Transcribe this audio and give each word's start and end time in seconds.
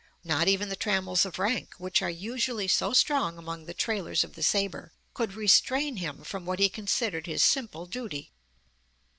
Not 0.23 0.47
even 0.47 0.69
the 0.69 0.75
trammels 0.75 1.27
of 1.27 1.37
rank, 1.37 1.75
which 1.77 2.01
are 2.01 2.09
usually 2.09 2.67
so 2.67 2.91
strong 2.91 3.37
among 3.37 3.65
the 3.65 3.73
trailers 3.75 4.23
of 4.23 4.33
the 4.33 4.41
saber, 4.41 4.93
could 5.13 5.35
restrain 5.35 5.97
him 5.97 6.23
from 6.23 6.43
what 6.43 6.57
he 6.57 6.69
considered 6.69 7.27
his 7.27 7.43
simple 7.43 7.85
duty. 7.85 8.31